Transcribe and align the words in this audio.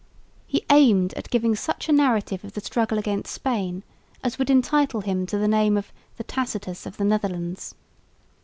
He 0.47 0.65
aimed 0.71 1.13
at 1.13 1.29
giving 1.29 1.55
such 1.55 1.87
a 1.87 1.91
narrative 1.91 2.43
of 2.43 2.53
the 2.53 2.61
struggle 2.61 2.97
against 2.97 3.31
Spain 3.31 3.83
as 4.23 4.39
would 4.39 4.49
entitle 4.49 5.01
him 5.01 5.27
to 5.27 5.37
the 5.37 5.47
name 5.47 5.77
of 5.77 5.91
"the 6.17 6.23
Tacitus 6.23 6.87
of 6.87 6.97
the 6.97 7.03
Netherlands." 7.05 7.75